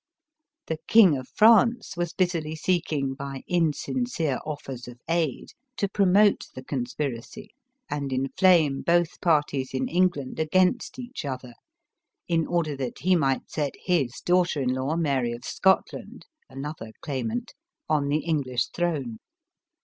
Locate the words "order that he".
12.47-13.15